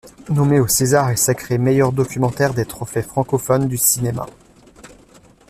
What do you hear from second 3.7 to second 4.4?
cinéma.